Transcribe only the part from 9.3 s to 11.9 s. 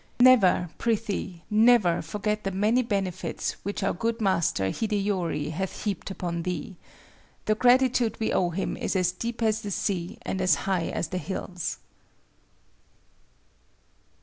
as the sea and as high as the hills."